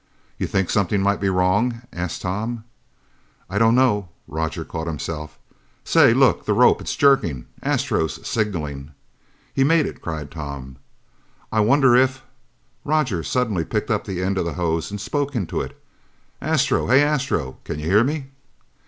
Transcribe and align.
"You 0.39 0.47
think 0.47 0.71
something 0.71 0.99
might 0.99 1.21
be 1.21 1.29
wrong?" 1.29 1.83
asked 1.93 2.23
Tom. 2.23 2.63
"I 3.51 3.59
don't 3.59 3.75
know" 3.75 4.09
Roger 4.37 4.65
caught 4.65 4.87
himself. 4.87 5.37
"Say, 5.83 6.11
look 6.11 6.45
the 6.45 6.55
rope! 6.55 6.81
It's 6.81 6.95
jerking 6.95 7.45
Astro's 7.61 8.15
signaling!" 8.27 8.93
"He 9.53 9.63
made 9.63 9.85
it!" 9.85 10.01
cried 10.01 10.31
Tom. 10.31 10.77
"I 11.51 11.59
wonder 11.59 11.95
if" 11.95 12.23
Roger 12.83 13.21
suddenly 13.21 13.63
picked 13.63 13.91
up 13.91 14.05
the 14.05 14.23
end 14.23 14.39
of 14.39 14.45
the 14.45 14.53
hose 14.53 14.89
and 14.89 14.99
spoke 14.99 15.35
into 15.35 15.61
it. 15.61 15.77
"Astro? 16.41 16.87
Hey, 16.87 17.03
Astro, 17.03 17.57
can 17.63 17.77
you 17.77 17.85
hear 17.85 18.03
me?" 18.03 18.31